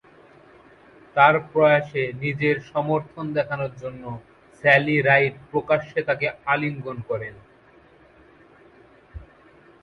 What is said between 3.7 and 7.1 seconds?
জন্যে Sally ride প্রকাশ্যে তাঁকে আলিঙ্গন